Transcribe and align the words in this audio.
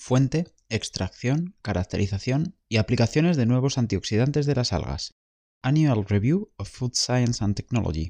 fuente, 0.00 0.46
extracción, 0.70 1.54
caracterización 1.60 2.56
y 2.70 2.78
aplicaciones 2.78 3.36
de 3.36 3.44
nuevos 3.44 3.76
antioxidantes 3.76 4.46
de 4.46 4.54
las 4.54 4.72
algas. 4.72 5.14
Annual 5.62 6.06
Review 6.06 6.50
of 6.56 6.70
Food 6.70 6.92
Science 6.94 7.44
and 7.44 7.54
Technology. 7.54 8.08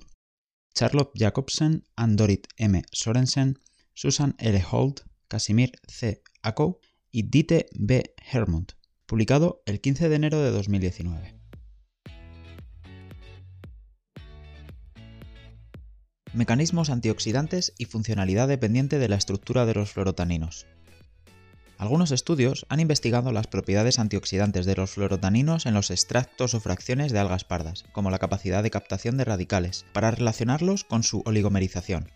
Charlotte 0.73 1.11
Jacobsen 1.17 1.85
and 1.97 2.17
Dorit 2.17 2.47
M. 2.59 2.81
Sorensen, 2.93 3.59
Susan 3.93 4.37
L. 4.39 4.65
Holt, 4.71 5.01
Casimir 5.27 5.73
C. 5.89 6.23
Akow 6.43 6.79
y 7.11 7.25
Dite 7.25 7.67
B. 7.75 8.15
Hermont, 8.33 8.73
publicado 9.07 9.61
el 9.67 9.81
15 9.81 10.09
de 10.09 10.15
enero 10.15 10.41
de 10.41 10.53
2019. 10.53 11.41
Mecanismos 16.35 16.89
antioxidantes 16.89 17.75
y 17.77 17.87
funcionalidad 17.87 18.47
dependiente 18.47 19.01
de 19.01 19.09
la 19.09 19.17
estructura 19.17 19.67
de 19.67 19.75
los 19.75 19.91
fluorotaninos. 19.91 20.69
Algunos 21.81 22.11
estudios 22.11 22.67
han 22.69 22.79
investigado 22.79 23.33
las 23.33 23.47
propiedades 23.47 23.99
antioxidantes 23.99 24.67
de 24.67 24.77
los 24.77 24.91
fluorotaninos 24.91 25.65
en 25.65 25.73
los 25.73 25.91
extractos 25.91 26.53
o 26.53 26.61
fracciones 26.61 27.11
de 27.11 27.19
algas 27.19 27.45
pardas, 27.45 27.85
como 27.93 28.11
la 28.11 28.19
capacidad 28.19 28.63
de 28.63 28.71
captación 28.71 29.17
de 29.17 29.25
radicales, 29.25 29.87
para 29.95 30.11
relacionarlos 30.11 30.85
con 30.85 31.03
su 31.03 31.23
oligomerización. 31.25 32.11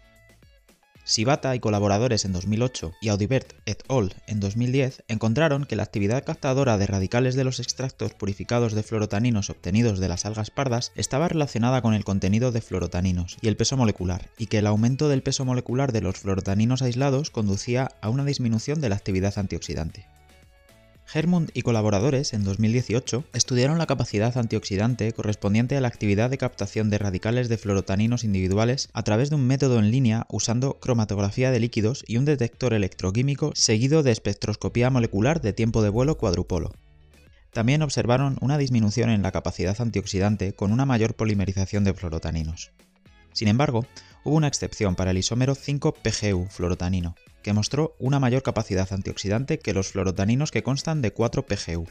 Sibata 1.06 1.54
y 1.54 1.60
colaboradores 1.60 2.24
en 2.24 2.32
2008 2.32 2.94
y 3.02 3.08
Audibert 3.08 3.52
et 3.66 3.82
al. 3.88 4.14
en 4.26 4.40
2010 4.40 5.04
encontraron 5.06 5.66
que 5.66 5.76
la 5.76 5.82
actividad 5.82 6.24
captadora 6.24 6.78
de 6.78 6.86
radicales 6.86 7.34
de 7.34 7.44
los 7.44 7.60
extractos 7.60 8.14
purificados 8.14 8.72
de 8.72 8.82
fluorotaninos 8.82 9.50
obtenidos 9.50 9.98
de 9.98 10.08
las 10.08 10.24
algas 10.24 10.50
pardas 10.50 10.92
estaba 10.96 11.28
relacionada 11.28 11.82
con 11.82 11.92
el 11.92 12.04
contenido 12.04 12.52
de 12.52 12.62
fluorotaninos 12.62 13.36
y 13.42 13.48
el 13.48 13.56
peso 13.58 13.76
molecular, 13.76 14.30
y 14.38 14.46
que 14.46 14.58
el 14.58 14.66
aumento 14.66 15.10
del 15.10 15.22
peso 15.22 15.44
molecular 15.44 15.92
de 15.92 16.00
los 16.00 16.16
fluorotaninos 16.16 16.80
aislados 16.80 17.28
conducía 17.28 17.90
a 18.00 18.08
una 18.08 18.24
disminución 18.24 18.80
de 18.80 18.88
la 18.88 18.96
actividad 18.96 19.38
antioxidante. 19.38 20.06
Hermund 21.14 21.50
y 21.54 21.62
colaboradores 21.62 22.32
en 22.32 22.42
2018 22.42 23.22
estudiaron 23.34 23.78
la 23.78 23.86
capacidad 23.86 24.36
antioxidante 24.36 25.12
correspondiente 25.12 25.76
a 25.76 25.80
la 25.80 25.86
actividad 25.86 26.28
de 26.28 26.38
captación 26.38 26.90
de 26.90 26.98
radicales 26.98 27.48
de 27.48 27.56
fluorotaninos 27.56 28.24
individuales 28.24 28.88
a 28.94 29.04
través 29.04 29.30
de 29.30 29.36
un 29.36 29.46
método 29.46 29.78
en 29.78 29.92
línea 29.92 30.26
usando 30.28 30.80
cromatografía 30.80 31.52
de 31.52 31.60
líquidos 31.60 32.02
y 32.08 32.16
un 32.16 32.24
detector 32.24 32.74
electroquímico 32.74 33.52
seguido 33.54 34.02
de 34.02 34.10
espectroscopía 34.10 34.90
molecular 34.90 35.40
de 35.40 35.52
tiempo 35.52 35.82
de 35.82 35.90
vuelo 35.90 36.18
cuadrupolo. 36.18 36.72
También 37.52 37.82
observaron 37.82 38.36
una 38.40 38.58
disminución 38.58 39.08
en 39.10 39.22
la 39.22 39.30
capacidad 39.30 39.80
antioxidante 39.80 40.54
con 40.54 40.72
una 40.72 40.84
mayor 40.84 41.14
polimerización 41.14 41.84
de 41.84 41.94
fluorotaninos. 41.94 42.72
Sin 43.32 43.46
embargo, 43.46 43.86
hubo 44.24 44.34
una 44.34 44.48
excepción 44.48 44.96
para 44.96 45.12
el 45.12 45.18
isómero 45.18 45.54
5-PGU 45.54 46.48
fluorotanino, 46.50 47.14
que 47.44 47.52
mostró 47.52 47.94
una 48.00 48.18
mayor 48.18 48.42
capacidad 48.42 48.90
antioxidante 48.90 49.58
que 49.58 49.74
los 49.74 49.92
fluorotaninos 49.92 50.50
que 50.50 50.64
constan 50.64 51.02
de 51.02 51.14
4-PGU. 51.14 51.86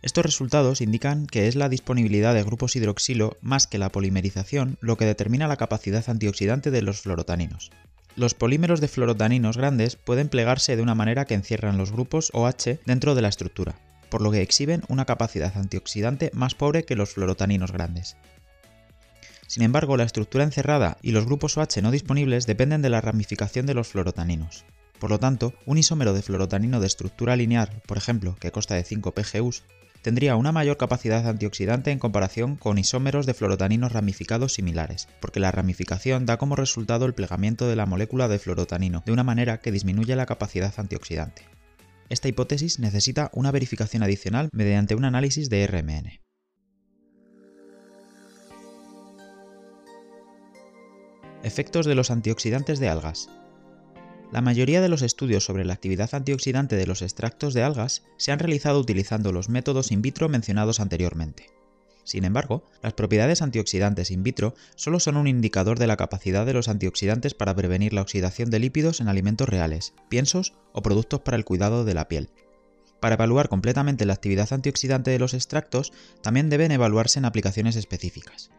Estos 0.00 0.24
resultados 0.24 0.80
indican 0.80 1.26
que 1.26 1.48
es 1.48 1.56
la 1.56 1.68
disponibilidad 1.68 2.32
de 2.34 2.44
grupos 2.44 2.76
hidroxilo 2.76 3.36
más 3.40 3.66
que 3.66 3.78
la 3.78 3.90
polimerización 3.90 4.78
lo 4.80 4.96
que 4.96 5.04
determina 5.04 5.48
la 5.48 5.56
capacidad 5.56 6.08
antioxidante 6.08 6.70
de 6.70 6.82
los 6.82 7.00
fluorotaninos. 7.00 7.72
Los 8.14 8.34
polímeros 8.34 8.80
de 8.80 8.86
fluorotaninos 8.86 9.56
grandes 9.56 9.96
pueden 9.96 10.28
plegarse 10.28 10.76
de 10.76 10.82
una 10.82 10.94
manera 10.94 11.24
que 11.24 11.34
encierran 11.34 11.76
los 11.76 11.90
grupos 11.90 12.30
OH 12.32 12.78
dentro 12.86 13.16
de 13.16 13.22
la 13.22 13.28
estructura, 13.28 13.74
por 14.08 14.22
lo 14.22 14.30
que 14.30 14.40
exhiben 14.40 14.82
una 14.88 15.04
capacidad 15.04 15.56
antioxidante 15.56 16.30
más 16.32 16.54
pobre 16.54 16.84
que 16.84 16.94
los 16.94 17.10
fluorotaninos 17.10 17.72
grandes. 17.72 18.16
Sin 19.48 19.64
embargo, 19.64 19.96
la 19.96 20.04
estructura 20.04 20.44
encerrada 20.44 20.98
y 21.02 21.10
los 21.10 21.26
grupos 21.26 21.56
OH 21.56 21.82
no 21.82 21.90
disponibles 21.90 22.46
dependen 22.46 22.82
de 22.82 22.90
la 22.90 23.00
ramificación 23.00 23.66
de 23.66 23.74
los 23.74 23.88
fluorotaninos. 23.88 24.64
Por 24.98 25.10
lo 25.10 25.20
tanto, 25.20 25.52
un 25.66 25.78
isómero 25.78 26.14
de 26.14 26.22
fluorotanino 26.22 26.80
de 26.80 26.86
estructura 26.86 27.36
lineal, 27.36 27.82
por 27.86 27.98
ejemplo, 27.98 28.36
que 28.40 28.50
consta 28.50 28.74
de 28.74 28.84
5 28.84 29.12
PGUs, 29.12 29.62
tendría 30.02 30.36
una 30.36 30.52
mayor 30.52 30.76
capacidad 30.76 31.26
antioxidante 31.26 31.90
en 31.90 31.98
comparación 31.98 32.56
con 32.56 32.78
isómeros 32.78 33.26
de 33.26 33.34
fluorotaninos 33.34 33.92
ramificados 33.92 34.54
similares, 34.54 35.08
porque 35.20 35.40
la 35.40 35.50
ramificación 35.50 36.26
da 36.26 36.38
como 36.38 36.56
resultado 36.56 37.06
el 37.06 37.14
plegamiento 37.14 37.66
de 37.68 37.76
la 37.76 37.86
molécula 37.86 38.28
de 38.28 38.38
fluorotanino 38.38 39.02
de 39.04 39.12
una 39.12 39.24
manera 39.24 39.60
que 39.60 39.72
disminuye 39.72 40.14
la 40.16 40.26
capacidad 40.26 40.72
antioxidante. 40.76 41.42
Esta 42.08 42.28
hipótesis 42.28 42.78
necesita 42.78 43.30
una 43.32 43.50
verificación 43.50 44.02
adicional 44.02 44.48
mediante 44.52 44.94
un 44.94 45.04
análisis 45.04 45.50
de 45.50 45.66
RMN. 45.66 46.20
Efectos 51.42 51.84
de 51.84 51.94
los 51.94 52.10
antioxidantes 52.10 52.78
de 52.78 52.88
algas. 52.88 53.28
La 54.32 54.40
mayoría 54.40 54.80
de 54.80 54.88
los 54.88 55.02
estudios 55.02 55.44
sobre 55.44 55.64
la 55.64 55.74
actividad 55.74 56.12
antioxidante 56.12 56.76
de 56.76 56.86
los 56.86 57.00
extractos 57.00 57.54
de 57.54 57.62
algas 57.62 58.02
se 58.16 58.32
han 58.32 58.40
realizado 58.40 58.80
utilizando 58.80 59.30
los 59.32 59.48
métodos 59.48 59.92
in 59.92 60.02
vitro 60.02 60.28
mencionados 60.28 60.80
anteriormente. 60.80 61.46
Sin 62.02 62.24
embargo, 62.24 62.64
las 62.82 62.92
propiedades 62.92 63.42
antioxidantes 63.42 64.10
in 64.10 64.22
vitro 64.22 64.54
solo 64.74 65.00
son 65.00 65.16
un 65.16 65.26
indicador 65.26 65.78
de 65.78 65.86
la 65.86 65.96
capacidad 65.96 66.44
de 66.44 66.52
los 66.52 66.68
antioxidantes 66.68 67.34
para 67.34 67.54
prevenir 67.54 67.92
la 67.92 68.02
oxidación 68.02 68.50
de 68.50 68.58
lípidos 68.58 69.00
en 69.00 69.08
alimentos 69.08 69.48
reales, 69.48 69.94
piensos 70.08 70.54
o 70.72 70.82
productos 70.82 71.20
para 71.20 71.36
el 71.36 71.44
cuidado 71.44 71.84
de 71.84 71.94
la 71.94 72.08
piel. 72.08 72.30
Para 73.00 73.14
evaluar 73.14 73.48
completamente 73.48 74.06
la 74.06 74.14
actividad 74.14 74.52
antioxidante 74.52 75.10
de 75.10 75.18
los 75.18 75.34
extractos, 75.34 75.92
también 76.22 76.50
deben 76.50 76.72
evaluarse 76.72 77.18
en 77.18 77.24
aplicaciones 77.24 77.76
específicas. 77.76 78.50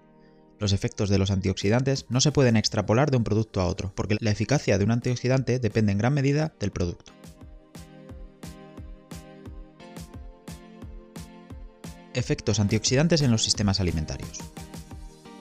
Los 0.59 0.73
efectos 0.73 1.09
de 1.09 1.19
los 1.19 1.29
antioxidantes 1.29 2.05
no 2.09 2.19
se 2.19 2.31
pueden 2.31 2.57
extrapolar 2.57 3.11
de 3.11 3.17
un 3.17 3.23
producto 3.23 3.61
a 3.61 3.67
otro, 3.67 3.93
porque 3.95 4.17
la 4.19 4.31
eficacia 4.31 4.77
de 4.77 4.83
un 4.85 4.91
antioxidante 4.91 5.59
depende 5.59 5.91
en 5.91 5.99
gran 5.99 6.13
medida 6.13 6.53
del 6.59 6.71
producto. 6.71 7.13
Efectos 12.13 12.59
antioxidantes 12.59 13.21
en 13.21 13.29
los 13.29 13.43
sistemas 13.43 13.79
alimentarios. 13.79 14.39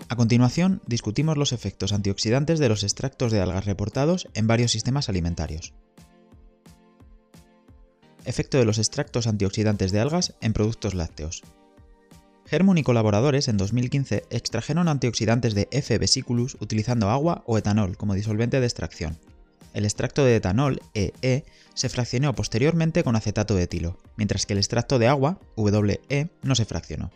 A 0.08 0.16
continuación, 0.16 0.82
discutimos 0.86 1.38
los 1.38 1.52
efectos 1.52 1.92
antioxidantes 1.92 2.58
de 2.58 2.68
los 2.68 2.84
extractos 2.84 3.32
de 3.32 3.40
algas 3.40 3.64
reportados 3.64 4.28
en 4.34 4.46
varios 4.46 4.70
sistemas 4.70 5.08
alimentarios. 5.08 5.72
Efecto 8.26 8.58
de 8.58 8.66
los 8.66 8.78
extractos 8.78 9.26
antioxidantes 9.26 9.90
de 9.90 10.00
algas 10.00 10.34
en 10.40 10.52
productos 10.52 10.94
lácteos. 10.94 11.42
Hermon 12.48 12.78
y 12.78 12.84
colaboradores 12.84 13.48
en 13.48 13.56
2015 13.56 14.24
extrajeron 14.30 14.88
antioxidantes 14.88 15.54
de 15.54 15.68
F. 15.72 15.98
vesiculus 15.98 16.56
utilizando 16.60 17.10
agua 17.10 17.42
o 17.46 17.58
etanol 17.58 17.96
como 17.96 18.14
disolvente 18.14 18.60
de 18.60 18.66
extracción. 18.66 19.18
El 19.74 19.84
extracto 19.84 20.24
de 20.24 20.36
etanol, 20.36 20.80
EE, 20.94 21.44
se 21.74 21.88
fraccionó 21.88 22.34
posteriormente 22.34 23.02
con 23.02 23.16
acetato 23.16 23.54
de 23.54 23.64
etilo, 23.64 23.98
mientras 24.16 24.46
que 24.46 24.52
el 24.52 24.58
extracto 24.58 24.98
de 24.98 25.08
agua, 25.08 25.40
WE, 25.56 26.30
no 26.42 26.54
se 26.54 26.64
fraccionó. 26.64 27.10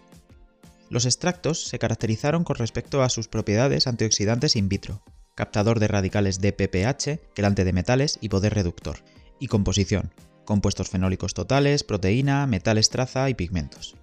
Los 0.91 1.07
extractos 1.07 1.65
se 1.65 1.79
caracterizaron 1.79 2.43
con 2.43 2.57
respecto 2.57 3.03
a 3.03 3.09
sus 3.09 3.29
propiedades 3.29 3.87
antioxidantes 3.87 4.57
in 4.57 4.69
vitro, 4.69 5.03
captador 5.37 5.79
de 5.79 5.89
radicales 5.89 6.41
DPPH, 6.41 7.33
quelante 7.35 7.65
de 7.65 7.73
metales 7.73 8.19
y 8.21 8.29
poder 8.29 8.53
reductor, 8.53 8.99
y 9.39 9.47
composición, 9.47 10.13
compuestos 10.45 10.91
fenólicos 10.91 11.33
totales, 11.33 11.85
proteína, 11.85 12.47
metales 12.49 12.91
traza 12.91 13.31
y 13.31 13.35
pigmentos. 13.35 13.97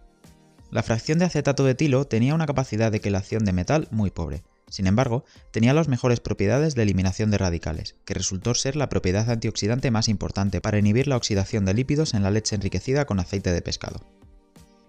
La 0.70 0.84
fracción 0.84 1.18
de 1.18 1.26
acetato 1.26 1.64
de 1.64 1.72
etilo 1.72 2.06
tenía 2.06 2.36
una 2.36 2.46
capacidad 2.46 2.92
de 2.92 3.00
quelación 3.00 3.46
de 3.46 3.54
metal 3.54 3.88
muy 3.92 4.12
pobre. 4.12 4.44
Sin 4.70 4.86
embargo, 4.86 5.24
tenía 5.52 5.74
las 5.74 5.88
mejores 5.88 6.20
propiedades 6.20 6.76
de 6.76 6.84
eliminación 6.84 7.32
de 7.32 7.38
radicales, 7.38 7.96
que 8.04 8.14
resultó 8.14 8.54
ser 8.54 8.76
la 8.76 8.90
propiedad 8.90 9.30
antioxidante 9.30 9.92
más 9.92 10.10
importante 10.10 10.60
para 10.60 10.78
inhibir 10.78 11.08
la 11.08 11.16
oxidación 11.16 11.64
de 11.64 11.74
lípidos 11.74 12.14
en 12.14 12.24
la 12.24 12.32
leche 12.32 12.56
enriquecida 12.56 13.06
con 13.06 13.20
aceite 13.20 13.54
de 13.54 13.62
pescado. 13.62 14.02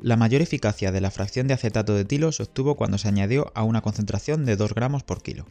La 0.00 0.16
mayor 0.16 0.42
eficacia 0.42 0.90
de 0.90 1.00
la 1.00 1.12
fracción 1.12 1.46
de 1.46 1.54
acetato 1.54 1.94
de 1.94 2.02
etilo 2.02 2.32
se 2.32 2.42
obtuvo 2.42 2.76
cuando 2.76 2.98
se 2.98 3.08
añadió 3.08 3.52
a 3.54 3.62
una 3.62 3.80
concentración 3.80 4.44
de 4.44 4.56
2 4.56 4.74
gramos 4.74 5.04
por 5.04 5.22
kilo. 5.22 5.46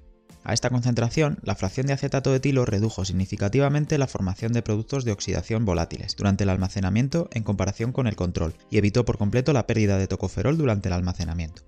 A 0.47 0.53
esta 0.53 0.69
concentración, 0.69 1.40
la 1.44 1.56
fracción 1.56 1.88
de 1.88 1.94
acetato 1.94 2.31
de 2.31 2.38
etilo 2.38 2.63
redujo 2.63 3.03
significativamente 3.03 3.97
la 3.97 4.08
formación 4.08 4.53
de 4.53 4.62
productos 4.62 5.03
de 5.03 5.12
oxidación 5.12 5.66
volátiles 5.66 6.16
durante 6.16 6.45
el 6.45 6.50
almacenamiento 6.50 7.27
en 7.33 7.44
comparación 7.44 7.92
con 7.92 8.07
el 8.07 8.16
control 8.16 8.54
y 8.71 8.77
evitó 8.77 9.04
por 9.04 9.18
completo 9.18 9.51
la 9.51 9.68
pérdida 9.68 9.98
de 9.98 10.07
tocoferol 10.07 10.57
durante 10.57 10.88
el 10.88 10.94
almacenamiento. 10.94 11.63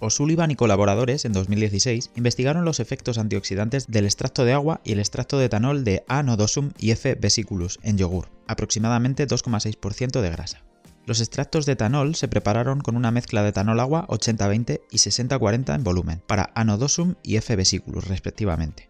O'Sullivan 0.00 0.50
y 0.50 0.56
colaboradores 0.56 1.26
en 1.26 1.34
2016 1.34 2.12
investigaron 2.16 2.64
los 2.64 2.80
efectos 2.80 3.18
antioxidantes 3.18 3.86
del 3.86 4.06
extracto 4.06 4.46
de 4.46 4.54
agua 4.54 4.80
y 4.82 4.92
el 4.92 4.98
extracto 4.98 5.38
de 5.38 5.44
etanol 5.44 5.84
de 5.84 6.04
A. 6.08 6.22
nodosum 6.22 6.70
y 6.78 6.90
F. 6.92 7.16
vesiculus 7.16 7.80
en 7.82 7.98
yogur, 7.98 8.30
aproximadamente 8.46 9.28
2,6% 9.28 10.22
de 10.22 10.30
grasa. 10.30 10.63
Los 11.06 11.20
extractos 11.20 11.66
de 11.66 11.72
etanol 11.72 12.14
se 12.14 12.28
prepararon 12.28 12.80
con 12.80 12.96
una 12.96 13.10
mezcla 13.10 13.42
de 13.42 13.50
etanol-agua 13.50 14.06
80-20 14.08 14.80
y 14.90 14.96
60-40 14.96 15.74
en 15.74 15.84
volumen, 15.84 16.22
para 16.26 16.50
anodosum 16.54 17.14
y 17.22 17.36
F-vesículos 17.36 18.08
respectivamente. 18.08 18.88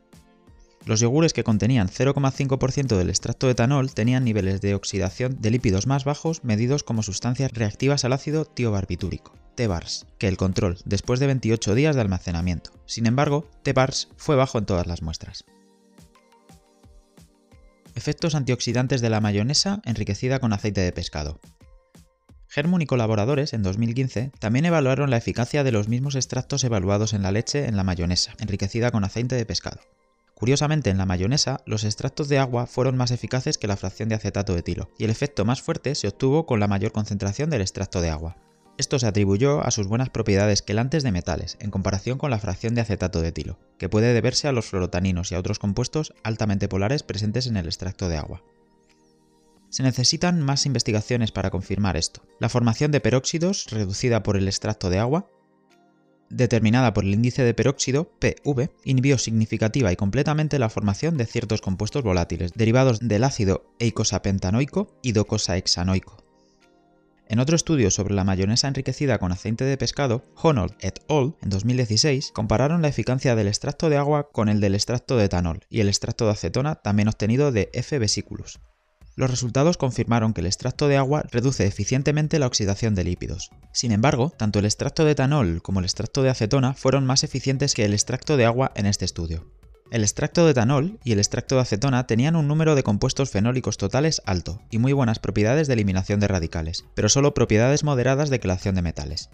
Los 0.86 1.00
yogures 1.00 1.32
que 1.32 1.44
contenían 1.44 1.88
0,5% 1.88 2.96
del 2.96 3.08
extracto 3.08 3.46
de 3.46 3.52
etanol 3.52 3.92
tenían 3.94 4.22
niveles 4.22 4.60
de 4.60 4.74
oxidación 4.74 5.40
de 5.40 5.50
lípidos 5.50 5.86
más 5.86 6.04
bajos 6.04 6.44
medidos 6.44 6.84
como 6.84 7.02
sustancias 7.02 7.52
reactivas 7.52 8.04
al 8.04 8.12
ácido 8.12 8.44
tiobarbitúrico, 8.44 9.32
TBARS, 9.56 10.06
que 10.18 10.28
el 10.28 10.36
control 10.36 10.78
después 10.84 11.20
de 11.20 11.26
28 11.26 11.74
días 11.74 11.96
de 11.96 12.02
almacenamiento. 12.02 12.70
Sin 12.86 13.06
embargo, 13.06 13.48
TBARS 13.62 14.08
fue 14.16 14.36
bajo 14.36 14.58
en 14.58 14.66
todas 14.66 14.86
las 14.86 15.02
muestras. 15.02 15.44
Efectos 17.94 18.34
antioxidantes 18.34 19.00
de 19.00 19.10
la 19.10 19.20
mayonesa 19.20 19.80
enriquecida 19.84 20.38
con 20.38 20.52
aceite 20.52 20.82
de 20.82 20.92
pescado. 20.92 21.40
Hermon 22.56 22.82
y 22.82 22.86
colaboradores 22.86 23.52
en 23.52 23.64
2015 23.64 24.30
también 24.38 24.64
evaluaron 24.64 25.10
la 25.10 25.16
eficacia 25.16 25.64
de 25.64 25.72
los 25.72 25.88
mismos 25.88 26.14
extractos 26.14 26.62
evaluados 26.62 27.12
en 27.12 27.22
la 27.22 27.32
leche 27.32 27.66
en 27.66 27.76
la 27.76 27.82
mayonesa, 27.82 28.34
enriquecida 28.38 28.92
con 28.92 29.02
aceite 29.02 29.34
de 29.34 29.44
pescado. 29.44 29.80
Curiosamente, 30.34 30.90
en 30.90 30.98
la 30.98 31.06
mayonesa, 31.06 31.60
los 31.66 31.82
extractos 31.82 32.28
de 32.28 32.38
agua 32.38 32.66
fueron 32.66 32.96
más 32.96 33.10
eficaces 33.10 33.58
que 33.58 33.66
la 33.66 33.76
fracción 33.76 34.08
de 34.08 34.14
acetato 34.14 34.52
de 34.52 34.60
etilo, 34.60 34.90
y 34.98 35.04
el 35.04 35.10
efecto 35.10 35.44
más 35.44 35.62
fuerte 35.62 35.96
se 35.96 36.06
obtuvo 36.06 36.46
con 36.46 36.60
la 36.60 36.68
mayor 36.68 36.92
concentración 36.92 37.50
del 37.50 37.60
extracto 37.60 38.00
de 38.00 38.10
agua. 38.10 38.36
Esto 38.78 38.98
se 38.98 39.06
atribuyó 39.06 39.64
a 39.64 39.70
sus 39.70 39.86
buenas 39.86 40.10
propiedades 40.10 40.62
quelantes 40.62 41.02
de 41.02 41.12
metales, 41.12 41.56
en 41.60 41.70
comparación 41.70 42.18
con 42.18 42.30
la 42.30 42.38
fracción 42.38 42.74
de 42.74 42.80
acetato 42.82 43.20
de 43.20 43.28
etilo, 43.28 43.58
que 43.78 43.88
puede 43.88 44.12
deberse 44.12 44.46
a 44.46 44.52
los 44.52 44.66
fluorotaninos 44.66 45.32
y 45.32 45.34
a 45.34 45.38
otros 45.40 45.58
compuestos 45.58 46.12
altamente 46.22 46.68
polares 46.68 47.02
presentes 47.02 47.46
en 47.46 47.56
el 47.56 47.66
extracto 47.66 48.08
de 48.08 48.16
agua. 48.16 48.42
Se 49.74 49.82
necesitan 49.82 50.40
más 50.40 50.66
investigaciones 50.66 51.32
para 51.32 51.50
confirmar 51.50 51.96
esto. 51.96 52.22
La 52.38 52.48
formación 52.48 52.92
de 52.92 53.00
peróxidos, 53.00 53.66
reducida 53.72 54.22
por 54.22 54.36
el 54.36 54.46
extracto 54.46 54.88
de 54.88 55.00
agua, 55.00 55.26
determinada 56.30 56.94
por 56.94 57.02
el 57.02 57.12
índice 57.12 57.42
de 57.42 57.54
peróxido, 57.54 58.08
PV, 58.20 58.70
inhibió 58.84 59.18
significativa 59.18 59.90
y 59.90 59.96
completamente 59.96 60.60
la 60.60 60.68
formación 60.68 61.16
de 61.16 61.26
ciertos 61.26 61.60
compuestos 61.60 62.04
volátiles, 62.04 62.52
derivados 62.54 63.00
del 63.00 63.24
ácido 63.24 63.74
eicosapentanoico 63.80 64.96
y 65.02 65.10
docosahexanoico. 65.10 66.22
En 67.26 67.40
otro 67.40 67.56
estudio 67.56 67.90
sobre 67.90 68.14
la 68.14 68.22
mayonesa 68.22 68.68
enriquecida 68.68 69.18
con 69.18 69.32
aceite 69.32 69.64
de 69.64 69.76
pescado, 69.76 70.22
Honold 70.40 70.76
et 70.78 71.00
al. 71.08 71.34
en 71.42 71.50
2016 71.50 72.30
compararon 72.32 72.80
la 72.80 72.86
eficacia 72.86 73.34
del 73.34 73.48
extracto 73.48 73.90
de 73.90 73.96
agua 73.96 74.28
con 74.30 74.48
el 74.48 74.60
del 74.60 74.76
extracto 74.76 75.16
de 75.16 75.24
etanol 75.24 75.66
y 75.68 75.80
el 75.80 75.88
extracto 75.88 76.26
de 76.26 76.30
acetona 76.30 76.76
también 76.76 77.08
obtenido 77.08 77.50
de 77.50 77.70
F. 77.72 77.98
Los 79.16 79.30
resultados 79.30 79.76
confirmaron 79.76 80.32
que 80.32 80.40
el 80.40 80.46
extracto 80.46 80.88
de 80.88 80.96
agua 80.96 81.24
reduce 81.30 81.66
eficientemente 81.66 82.38
la 82.40 82.48
oxidación 82.48 82.94
de 82.96 83.04
lípidos. 83.04 83.50
Sin 83.72 83.92
embargo, 83.92 84.32
tanto 84.36 84.58
el 84.58 84.64
extracto 84.64 85.04
de 85.04 85.12
etanol 85.12 85.62
como 85.62 85.78
el 85.78 85.84
extracto 85.84 86.22
de 86.22 86.30
acetona 86.30 86.74
fueron 86.74 87.06
más 87.06 87.22
eficientes 87.22 87.74
que 87.74 87.84
el 87.84 87.92
extracto 87.92 88.36
de 88.36 88.44
agua 88.44 88.72
en 88.74 88.86
este 88.86 89.04
estudio. 89.04 89.46
El 89.92 90.02
extracto 90.02 90.44
de 90.44 90.50
etanol 90.50 90.98
y 91.04 91.12
el 91.12 91.18
extracto 91.18 91.54
de 91.54 91.60
acetona 91.60 92.06
tenían 92.08 92.34
un 92.34 92.48
número 92.48 92.74
de 92.74 92.82
compuestos 92.82 93.30
fenólicos 93.30 93.76
totales 93.76 94.20
alto 94.26 94.60
y 94.70 94.78
muy 94.78 94.92
buenas 94.92 95.20
propiedades 95.20 95.68
de 95.68 95.74
eliminación 95.74 96.18
de 96.18 96.26
radicales, 96.26 96.84
pero 96.94 97.08
solo 97.08 97.34
propiedades 97.34 97.84
moderadas 97.84 98.30
de 98.30 98.40
quelación 98.40 98.74
de 98.74 98.82
metales. 98.82 99.30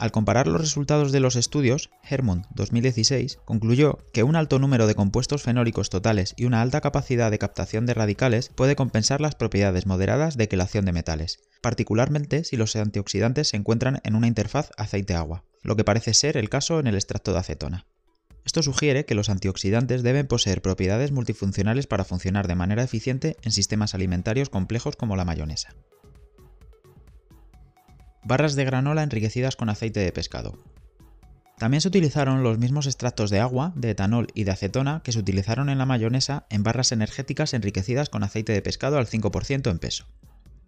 Al 0.00 0.12
comparar 0.12 0.46
los 0.46 0.62
resultados 0.62 1.12
de 1.12 1.20
los 1.20 1.36
estudios, 1.36 1.90
Hermund 2.08 2.46
2016 2.54 3.38
concluyó 3.44 3.98
que 4.14 4.22
un 4.22 4.34
alto 4.34 4.58
número 4.58 4.86
de 4.86 4.94
compuestos 4.94 5.42
fenólicos 5.42 5.90
totales 5.90 6.32
y 6.38 6.46
una 6.46 6.62
alta 6.62 6.80
capacidad 6.80 7.30
de 7.30 7.38
captación 7.38 7.84
de 7.84 7.92
radicales 7.92 8.48
puede 8.48 8.76
compensar 8.76 9.20
las 9.20 9.34
propiedades 9.34 9.84
moderadas 9.84 10.38
de 10.38 10.48
quelación 10.48 10.86
de 10.86 10.92
metales, 10.92 11.40
particularmente 11.60 12.44
si 12.44 12.56
los 12.56 12.74
antioxidantes 12.76 13.48
se 13.48 13.58
encuentran 13.58 14.00
en 14.02 14.14
una 14.14 14.26
interfaz 14.26 14.70
aceite-agua, 14.78 15.44
lo 15.62 15.76
que 15.76 15.84
parece 15.84 16.14
ser 16.14 16.38
el 16.38 16.48
caso 16.48 16.80
en 16.80 16.86
el 16.86 16.94
extracto 16.94 17.34
de 17.34 17.40
acetona. 17.40 17.86
Esto 18.46 18.62
sugiere 18.62 19.04
que 19.04 19.14
los 19.14 19.28
antioxidantes 19.28 20.02
deben 20.02 20.26
poseer 20.26 20.62
propiedades 20.62 21.12
multifuncionales 21.12 21.86
para 21.86 22.04
funcionar 22.04 22.48
de 22.48 22.54
manera 22.54 22.82
eficiente 22.82 23.36
en 23.42 23.52
sistemas 23.52 23.94
alimentarios 23.94 24.48
complejos 24.48 24.96
como 24.96 25.16
la 25.16 25.26
mayonesa. 25.26 25.74
Barras 28.22 28.54
de 28.54 28.64
granola 28.64 29.02
enriquecidas 29.02 29.56
con 29.56 29.68
aceite 29.68 30.00
de 30.00 30.12
pescado. 30.12 30.58
También 31.58 31.80
se 31.82 31.88
utilizaron 31.88 32.42
los 32.42 32.58
mismos 32.58 32.86
extractos 32.86 33.28
de 33.28 33.40
agua, 33.40 33.72
de 33.76 33.90
etanol 33.90 34.28
y 34.34 34.44
de 34.44 34.50
acetona 34.50 35.02
que 35.04 35.12
se 35.12 35.18
utilizaron 35.18 35.68
en 35.68 35.76
la 35.76 35.84
mayonesa 35.84 36.46
en 36.48 36.62
barras 36.62 36.92
energéticas 36.92 37.52
enriquecidas 37.52 38.08
con 38.08 38.22
aceite 38.22 38.52
de 38.52 38.62
pescado 38.62 38.96
al 38.96 39.06
5% 39.06 39.70
en 39.70 39.78
peso. 39.78 40.06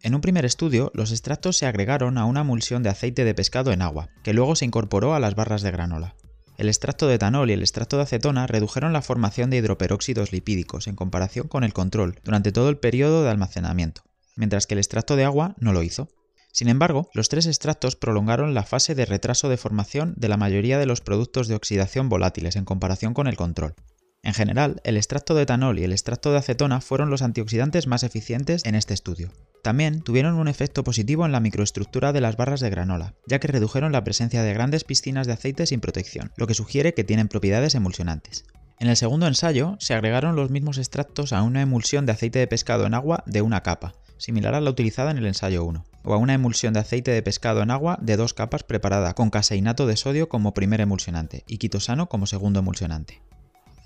En 0.03 0.15
un 0.15 0.21
primer 0.21 0.45
estudio, 0.45 0.91
los 0.95 1.13
extractos 1.13 1.57
se 1.57 1.67
agregaron 1.67 2.19
a 2.19 2.25
una 2.25 2.41
emulsión 2.41 2.83
de 2.83 2.91
aceite 2.91 3.25
de 3.25 3.35
pescado 3.35 3.73
en 3.73 3.83
agua, 3.83 4.09
que 4.23 4.35
luego 4.35 4.57
se 4.57 4.65
incorporó 4.65 5.15
a 5.15 5.21
las 5.21 5.35
barras 5.35 5.63
de 5.63 5.71
granola. 5.71 6.15
El 6.59 6.69
extracto 6.69 7.07
de 7.07 7.15
etanol 7.15 7.51
y 7.51 7.55
el 7.55 7.63
extracto 7.63 7.97
de 7.97 8.03
acetona 8.03 8.47
redujeron 8.47 8.93
la 8.93 9.01
formación 9.01 9.49
de 9.49 9.59
hidroperóxidos 9.59 10.33
lipídicos 10.33 10.89
en 10.89 10.97
comparación 10.97 11.49
con 11.49 11.65
el 11.65 11.73
control 11.73 12.21
durante 12.25 12.53
todo 12.53 12.69
el 12.69 12.79
periodo 12.79 13.23
de 13.23 13.31
almacenamiento, 13.31 14.03
mientras 14.37 14.67
que 14.67 14.75
el 14.75 14.79
extracto 14.79 15.17
de 15.17 15.25
agua 15.25 15.55
no 15.59 15.73
lo 15.73 15.83
hizo. 15.83 16.09
Sin 16.53 16.69
embargo, 16.69 17.11
los 17.15 17.31
tres 17.31 17.47
extractos 17.47 17.97
prolongaron 17.97 18.53
la 18.53 18.63
fase 18.63 18.95
de 18.95 19.07
retraso 19.07 19.49
de 19.49 19.57
formación 19.57 20.13
de 20.19 20.29
la 20.29 20.37
mayoría 20.37 20.79
de 20.79 20.87
los 20.87 21.01
productos 21.01 21.49
de 21.49 21.55
oxidación 21.55 22.11
volátiles 22.11 22.57
en 22.57 22.67
comparación 22.67 23.15
con 23.15 23.27
el 23.27 23.37
control. 23.37 23.75
En 24.23 24.35
general, 24.35 24.81
el 24.85 24.97
extracto 24.97 25.35
de 25.35 25.43
etanol 25.43 25.79
y 25.79 25.85
el 25.85 25.93
extracto 25.93 26.31
de 26.31 26.39
acetona 26.39 26.81
fueron 26.81 27.11
los 27.11 27.23
antioxidantes 27.23 27.87
más 27.87 28.05
eficientes 28.05 28.65
en 28.65 28.77
este 28.77 28.95
estudio. 28.95 29.33
También 29.63 30.03
tuvieron 30.03 30.35
un 30.35 30.47
efecto 30.47 30.85
positivo 30.85 31.25
en 31.25 31.33
la 31.33 31.41
microestructura 31.41 32.13
de 32.13 32.21
las 32.21 32.37
barras 32.37 32.61
de 32.61 32.71
granola, 32.71 33.15
ya 33.27 33.41
que 33.41 33.49
redujeron 33.49 33.91
la 33.91 34.05
presencia 34.05 34.43
de 34.43 34.53
grandes 34.53 34.85
piscinas 34.85 35.27
de 35.27 35.33
aceite 35.33 35.67
sin 35.67 35.81
protección, 35.81 36.33
lo 36.37 36.47
que 36.47 36.55
sugiere 36.55 36.95
que 36.95 37.05
tienen 37.05 37.29
propiedades 37.29 37.75
emulsionantes. 37.75 38.45
En 38.79 38.89
el 38.89 38.97
segundo 38.97 39.27
ensayo, 39.27 39.77
se 39.79 39.95
agregaron 39.95 40.37
los 40.37 40.51
mismos 40.51 40.79
extractos 40.79 41.33
a 41.33 41.43
una 41.43 41.63
emulsión 41.63 42.05
de 42.05 42.13
aceite 42.13 42.41
de 42.41 42.47
pescado 42.47 42.85
en 42.87 42.95
agua 42.95 43.23
de 43.27 43.43
una 43.43 43.63
capa, 43.63 43.95
similar 44.23 44.55
a 44.55 44.61
la 44.61 44.71
utilizada 44.71 45.11
en 45.11 45.19
el 45.19 45.27
ensayo 45.27 45.65
1, 45.65 45.85
o 46.05 46.15
a 46.15 46.17
una 46.17 46.35
emulsión 46.35 46.73
de 46.73 46.81
aceite 46.81 47.11
de 47.11 47.23
pescado 47.23 47.61
en 47.61 47.73
agua 47.73 47.99
de 48.01 48.17
dos 48.17 48.35
capas 48.35 48.63
preparada 48.63 49.15
con 49.15 49.31
caseinato 49.31 49.87
de 49.87 49.97
sodio 49.97 50.29
como 50.29 50.55
primer 50.55 50.81
emulsionante 50.81 51.43
y 51.49 51.59
quitosano 51.59 52.09
como 52.09 52.27
segundo 52.27 52.61
emulsionante. 52.61 53.21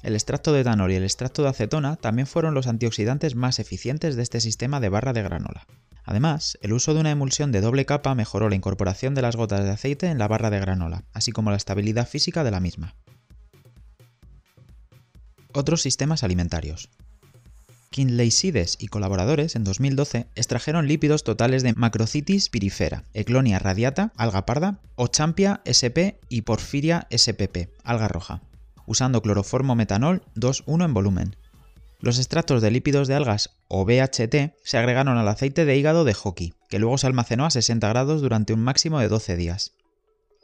El 0.03 0.15
extracto 0.15 0.53
de 0.53 0.61
etanol 0.61 0.93
y 0.93 0.97
el 0.97 1.05
extracto 1.05 1.43
de 1.43 1.49
acetona 1.49 1.97
también 1.97 2.27
fueron 2.27 2.53
los 2.53 2.67
antioxidantes 2.67 3.35
más 3.35 3.59
eficientes 3.59 4.15
de 4.15 4.23
este 4.23 4.41
sistema 4.41 4.79
de 4.79 4.91
barra 4.91 5.15
de 5.15 5.23
granola. 5.23 5.67
Además, 6.05 6.59
el 6.61 6.75
uso 6.75 6.93
de 6.93 7.00
una 7.00 7.11
emulsión 7.11 7.50
de 7.50 7.62
doble 7.62 7.87
capa 7.87 8.15
mejoró 8.15 8.50
la 8.50 8.56
incorporación 8.56 9.15
de 9.15 9.23
las 9.23 9.37
gotas 9.37 9.65
de 9.65 9.71
aceite 9.71 10.06
en 10.09 10.19
la 10.19 10.29
barra 10.29 10.50
de 10.50 10.61
granola, 10.61 11.05
así 11.15 11.32
como 11.32 11.50
la 11.50 11.56
estabilidad 11.56 12.06
física 12.06 12.44
de 12.44 12.50
la 12.50 12.61
misma. 12.61 12.94
Otros 15.55 15.81
sistemas 15.81 16.23
alimentarios. 16.23 16.91
Kinley-Sides 17.96 18.76
y 18.78 18.88
colaboradores 18.88 19.56
en 19.56 19.64
2012 19.64 20.26
extrajeron 20.34 20.87
lípidos 20.87 21.25
totales 21.25 21.62
de 21.62 21.72
Macrocitis 21.72 22.50
pirifera, 22.50 23.04
Eclonia 23.14 23.58
radiata, 23.58 24.12
alga 24.19 24.44
parda, 24.44 24.81
Ochampia 24.96 25.62
sp 25.64 26.20
y 26.28 26.43
Porphyria 26.43 27.06
spp, 27.10 27.70
alga 27.84 28.08
roja, 28.08 28.43
usando 28.84 29.22
cloroformo 29.22 29.76
metanol 29.76 30.22
2,1 30.34 30.84
en 30.84 30.93
volumen. 30.93 31.37
Los 31.98 32.19
extractos 32.19 32.60
de 32.60 32.70
lípidos 32.70 33.08
de 33.08 33.14
algas 33.14 33.56
o 33.66 33.87
BHT 33.87 34.52
se 34.62 34.76
agregaron 34.76 35.16
al 35.16 35.28
aceite 35.28 35.64
de 35.64 35.78
hígado 35.78 36.04
de 36.04 36.12
hockey, 36.12 36.53
que 36.69 36.79
luego 36.79 36.98
se 36.98 37.06
almacenó 37.06 37.46
a 37.46 37.50
60 37.50 37.88
grados 37.88 38.20
durante 38.20 38.53
un 38.53 38.60
máximo 38.60 39.00
de 39.00 39.08
12 39.08 39.38
días. 39.38 39.72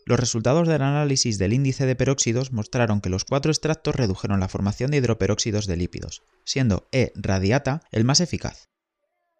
Los 0.05 0.19
resultados 0.19 0.67
del 0.67 0.83
análisis 0.83 1.39
del 1.39 1.53
índice 1.53 1.87
de 1.87 1.95
peróxidos 1.95 2.53
mostraron 2.53 3.01
que 3.01 3.09
los 3.09 3.25
cuatro 3.25 3.53
extractos 3.53 3.95
redujeron 3.95 4.41
la 4.41 4.49
formación 4.49 4.91
de 4.91 4.97
hidroperóxidos 4.97 5.67
de 5.67 5.77
lípidos, 5.77 6.23
siendo 6.45 6.89
E 6.91 7.13
radiata 7.15 7.83
el 7.93 8.05
más 8.05 8.21
eficaz. 8.21 8.69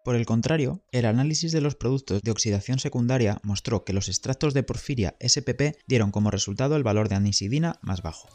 Por 0.05 0.15
el 0.15 0.25
contrario, 0.25 0.83
el 0.91 1.05
análisis 1.05 1.51
de 1.51 1.61
los 1.61 1.75
productos 1.75 2.21
de 2.21 2.31
oxidación 2.31 2.79
secundaria 2.79 3.39
mostró 3.43 3.83
que 3.83 3.93
los 3.93 4.07
extractos 4.07 4.53
de 4.53 4.63
porfiria 4.63 5.15
SPP 5.19 5.77
dieron 5.85 6.11
como 6.11 6.31
resultado 6.31 6.75
el 6.75 6.83
valor 6.83 7.09
de 7.09 7.15
anisidina 7.15 7.79
más 7.81 8.01
bajo. 8.01 8.29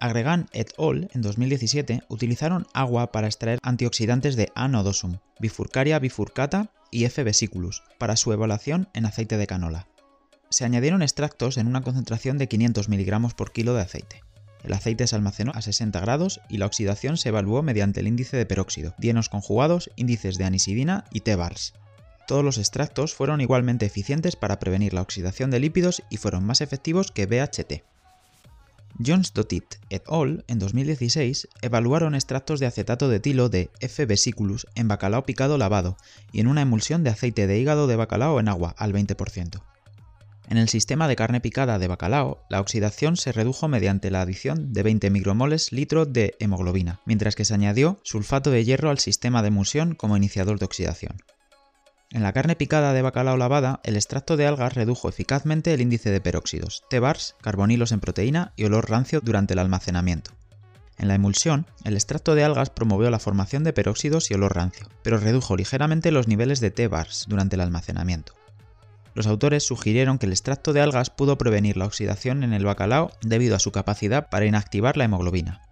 Agregan 0.00 0.48
et 0.52 0.72
al. 0.78 1.08
en 1.12 1.22
2017 1.22 2.02
utilizaron 2.08 2.66
agua 2.74 3.10
para 3.12 3.26
extraer 3.26 3.58
antioxidantes 3.62 4.36
de 4.36 4.52
A 4.54 4.68
nodosum, 4.68 5.18
bifurcaria 5.40 5.98
bifurcata 5.98 6.70
y 6.90 7.04
F 7.04 7.22
vesiculus 7.24 7.82
para 7.98 8.16
su 8.16 8.32
evaluación 8.32 8.88
en 8.92 9.06
aceite 9.06 9.38
de 9.38 9.46
canola 9.46 9.88
se 10.50 10.64
añadieron 10.64 11.02
extractos 11.02 11.56
en 11.58 11.66
una 11.66 11.82
concentración 11.82 12.38
de 12.38 12.48
500 12.48 12.88
mg 12.88 13.34
por 13.34 13.52
kilo 13.52 13.74
de 13.74 13.82
aceite. 13.82 14.22
El 14.62 14.72
aceite 14.72 15.06
se 15.06 15.14
almacenó 15.14 15.52
a 15.54 15.62
60 15.62 16.00
grados 16.00 16.40
y 16.48 16.58
la 16.58 16.66
oxidación 16.66 17.16
se 17.16 17.28
evaluó 17.28 17.62
mediante 17.62 18.00
el 18.00 18.08
índice 18.08 18.36
de 18.36 18.46
peróxido, 18.46 18.94
dienos 18.98 19.28
conjugados, 19.28 19.90
índices 19.96 20.38
de 20.38 20.44
anisidina 20.44 21.04
y 21.12 21.20
T-bars. 21.20 21.74
Todos 22.26 22.44
los 22.44 22.58
extractos 22.58 23.14
fueron 23.14 23.40
igualmente 23.40 23.86
eficientes 23.86 24.34
para 24.34 24.58
prevenir 24.58 24.92
la 24.92 25.02
oxidación 25.02 25.50
de 25.50 25.60
lípidos 25.60 26.02
y 26.10 26.16
fueron 26.16 26.44
más 26.44 26.60
efectivos 26.60 27.12
que 27.12 27.26
BHT. 27.26 27.84
Jones 29.04 29.34
Dotit 29.34 29.76
et 29.90 30.02
al. 30.08 30.44
en 30.48 30.58
2016 30.58 31.48
evaluaron 31.60 32.14
extractos 32.14 32.58
de 32.60 32.66
acetato 32.66 33.08
de 33.08 33.16
etilo 33.16 33.48
de 33.48 33.70
F. 33.80 34.06
vesiculus 34.06 34.66
en 34.74 34.88
bacalao 34.88 35.24
picado 35.24 35.58
lavado 35.58 35.96
y 36.32 36.40
en 36.40 36.48
una 36.48 36.62
emulsión 36.62 37.04
de 37.04 37.10
aceite 37.10 37.46
de 37.46 37.58
hígado 37.60 37.86
de 37.86 37.96
bacalao 37.96 38.40
en 38.40 38.48
agua 38.48 38.74
al 38.78 38.92
20%. 38.92 39.62
En 40.48 40.58
el 40.58 40.68
sistema 40.68 41.08
de 41.08 41.16
carne 41.16 41.40
picada 41.40 41.80
de 41.80 41.88
bacalao, 41.88 42.44
la 42.48 42.60
oxidación 42.60 43.16
se 43.16 43.32
redujo 43.32 43.66
mediante 43.66 44.12
la 44.12 44.20
adición 44.20 44.72
de 44.72 44.84
20 44.84 45.10
micromoles 45.10 45.72
litro 45.72 46.06
de 46.06 46.36
hemoglobina, 46.38 47.00
mientras 47.04 47.34
que 47.34 47.44
se 47.44 47.54
añadió 47.54 47.98
sulfato 48.04 48.50
de 48.50 48.64
hierro 48.64 48.90
al 48.90 49.00
sistema 49.00 49.42
de 49.42 49.48
emulsión 49.48 49.96
como 49.96 50.16
iniciador 50.16 50.60
de 50.60 50.66
oxidación. 50.66 51.16
En 52.12 52.22
la 52.22 52.32
carne 52.32 52.54
picada 52.54 52.92
de 52.92 53.02
bacalao 53.02 53.36
lavada, 53.36 53.80
el 53.82 53.96
extracto 53.96 54.36
de 54.36 54.46
algas 54.46 54.74
redujo 54.74 55.08
eficazmente 55.08 55.74
el 55.74 55.80
índice 55.80 56.10
de 56.10 56.20
peróxidos, 56.20 56.84
T-bars, 56.88 57.34
carbonilos 57.42 57.90
en 57.90 57.98
proteína 57.98 58.52
y 58.54 58.64
olor 58.64 58.88
rancio 58.88 59.20
durante 59.20 59.54
el 59.54 59.58
almacenamiento. 59.58 60.30
En 60.96 61.08
la 61.08 61.16
emulsión, 61.16 61.66
el 61.84 61.94
extracto 61.94 62.36
de 62.36 62.44
algas 62.44 62.70
promovió 62.70 63.10
la 63.10 63.18
formación 63.18 63.64
de 63.64 63.72
peróxidos 63.72 64.30
y 64.30 64.34
olor 64.34 64.54
rancio, 64.54 64.88
pero 65.02 65.18
redujo 65.18 65.56
ligeramente 65.56 66.12
los 66.12 66.28
niveles 66.28 66.60
de 66.60 66.70
T-bars 66.70 67.26
durante 67.28 67.56
el 67.56 67.62
almacenamiento. 67.62 68.32
Los 69.16 69.26
autores 69.26 69.66
sugirieron 69.66 70.18
que 70.18 70.26
el 70.26 70.32
extracto 70.32 70.74
de 70.74 70.82
algas 70.82 71.08
pudo 71.08 71.38
prevenir 71.38 71.78
la 71.78 71.86
oxidación 71.86 72.44
en 72.44 72.52
el 72.52 72.66
bacalao 72.66 73.12
debido 73.22 73.56
a 73.56 73.58
su 73.58 73.72
capacidad 73.72 74.28
para 74.28 74.44
inactivar 74.44 74.98
la 74.98 75.04
hemoglobina. 75.04 75.62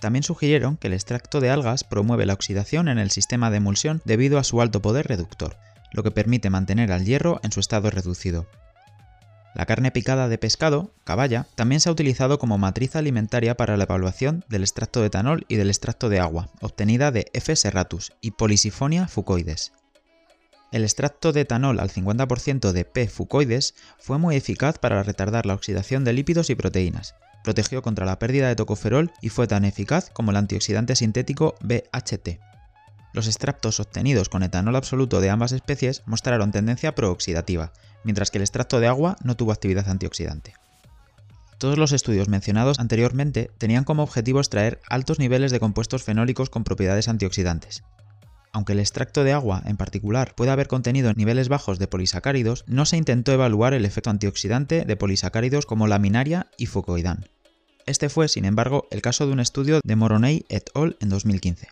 También 0.00 0.22
sugirieron 0.22 0.76
que 0.76 0.86
el 0.86 0.92
extracto 0.92 1.40
de 1.40 1.50
algas 1.50 1.82
promueve 1.82 2.24
la 2.24 2.34
oxidación 2.34 2.86
en 2.86 2.98
el 2.98 3.10
sistema 3.10 3.50
de 3.50 3.56
emulsión 3.56 4.00
debido 4.04 4.38
a 4.38 4.44
su 4.44 4.62
alto 4.62 4.80
poder 4.80 5.08
reductor, 5.08 5.56
lo 5.90 6.04
que 6.04 6.12
permite 6.12 6.50
mantener 6.50 6.92
al 6.92 7.04
hierro 7.04 7.40
en 7.42 7.50
su 7.50 7.58
estado 7.58 7.90
reducido. 7.90 8.46
La 9.56 9.66
carne 9.66 9.90
picada 9.90 10.28
de 10.28 10.38
pescado, 10.38 10.92
caballa, 11.02 11.48
también 11.56 11.80
se 11.80 11.88
ha 11.88 11.92
utilizado 11.92 12.38
como 12.38 12.58
matriz 12.58 12.94
alimentaria 12.94 13.56
para 13.56 13.76
la 13.76 13.84
evaluación 13.84 14.44
del 14.48 14.62
extracto 14.62 15.00
de 15.00 15.06
etanol 15.06 15.46
y 15.48 15.56
del 15.56 15.68
extracto 15.68 16.08
de 16.08 16.20
agua, 16.20 16.48
obtenida 16.60 17.10
de 17.10 17.26
F. 17.32 17.56
serratus 17.56 18.12
y 18.20 18.30
Polisifonia 18.30 19.08
fucoides. 19.08 19.72
El 20.74 20.82
extracto 20.82 21.32
de 21.32 21.42
etanol 21.42 21.78
al 21.78 21.88
50% 21.88 22.72
de 22.72 22.84
P. 22.84 23.06
fucoides 23.06 23.76
fue 23.96 24.18
muy 24.18 24.34
eficaz 24.34 24.76
para 24.76 25.04
retardar 25.04 25.46
la 25.46 25.54
oxidación 25.54 26.02
de 26.02 26.12
lípidos 26.12 26.50
y 26.50 26.56
proteínas, 26.56 27.14
protegió 27.44 27.80
contra 27.80 28.04
la 28.04 28.18
pérdida 28.18 28.48
de 28.48 28.56
tocoferol 28.56 29.12
y 29.22 29.28
fue 29.28 29.46
tan 29.46 29.64
eficaz 29.64 30.10
como 30.10 30.32
el 30.32 30.36
antioxidante 30.36 30.96
sintético 30.96 31.54
BHT. 31.60 32.40
Los 33.12 33.28
extractos 33.28 33.78
obtenidos 33.78 34.28
con 34.28 34.42
etanol 34.42 34.74
absoluto 34.74 35.20
de 35.20 35.30
ambas 35.30 35.52
especies 35.52 36.02
mostraron 36.06 36.50
tendencia 36.50 36.92
prooxidativa, 36.96 37.72
mientras 38.02 38.32
que 38.32 38.38
el 38.38 38.42
extracto 38.42 38.80
de 38.80 38.88
agua 38.88 39.16
no 39.22 39.36
tuvo 39.36 39.52
actividad 39.52 39.88
antioxidante. 39.88 40.54
Todos 41.58 41.78
los 41.78 41.92
estudios 41.92 42.26
mencionados 42.26 42.80
anteriormente 42.80 43.48
tenían 43.58 43.84
como 43.84 44.02
objetivo 44.02 44.40
extraer 44.40 44.80
altos 44.88 45.20
niveles 45.20 45.52
de 45.52 45.60
compuestos 45.60 46.02
fenólicos 46.02 46.50
con 46.50 46.64
propiedades 46.64 47.06
antioxidantes. 47.06 47.84
Aunque 48.54 48.72
el 48.72 48.78
extracto 48.78 49.24
de 49.24 49.32
agua 49.32 49.62
en 49.66 49.76
particular 49.76 50.36
puede 50.36 50.52
haber 50.52 50.68
contenido 50.68 51.12
niveles 51.12 51.48
bajos 51.48 51.80
de 51.80 51.88
polisacáridos, 51.88 52.64
no 52.68 52.86
se 52.86 52.96
intentó 52.96 53.32
evaluar 53.32 53.74
el 53.74 53.84
efecto 53.84 54.10
antioxidante 54.10 54.84
de 54.84 54.96
polisacáridos 54.96 55.66
como 55.66 55.88
laminaria 55.88 56.46
y 56.56 56.66
fucoidán. 56.66 57.26
Este 57.84 58.08
fue, 58.08 58.28
sin 58.28 58.44
embargo, 58.44 58.86
el 58.92 59.02
caso 59.02 59.26
de 59.26 59.32
un 59.32 59.40
estudio 59.40 59.80
de 59.84 59.96
Moroney 59.96 60.46
et 60.48 60.70
al. 60.74 60.96
en 61.00 61.08
2015 61.08 61.66